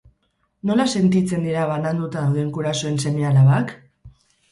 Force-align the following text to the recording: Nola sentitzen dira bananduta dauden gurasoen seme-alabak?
Nola 0.69 0.85
sentitzen 0.99 1.43
dira 1.47 1.65
bananduta 1.71 2.23
dauden 2.29 2.49
gurasoen 2.57 2.97
seme-alabak? 3.05 3.75